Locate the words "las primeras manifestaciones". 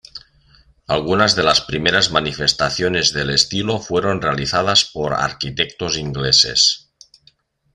1.43-3.13